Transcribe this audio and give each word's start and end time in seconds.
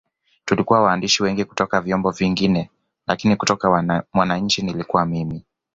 Tulikuwa 0.45 0.81
waandishi 0.81 1.23
wengi 1.23 1.45
kutoka 1.45 1.81
vyombo 1.81 2.11
vingine 2.11 2.69
lakini 3.07 3.35
kutoka 3.35 4.03
Mwananchi 4.13 4.61
nilikuwa 4.61 5.05
mimi 5.05 5.43